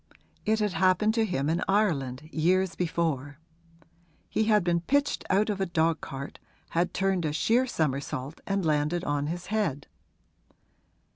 It 0.47 0.57
had 0.61 0.73
happened 0.73 1.13
to 1.13 1.25
him 1.25 1.47
in 1.47 1.63
Ireland, 1.67 2.27
years 2.31 2.73
before; 2.75 3.37
he 4.31 4.45
had 4.45 4.63
been 4.63 4.81
pitched 4.81 5.23
out 5.29 5.47
of 5.51 5.61
a 5.61 5.67
dogcart, 5.67 6.39
had 6.71 6.91
turned 6.91 7.23
a 7.23 7.31
sheer 7.31 7.67
somersault 7.67 8.41
and 8.47 8.65
landed 8.65 9.03
on 9.03 9.27
his 9.27 9.45
head. 9.53 9.85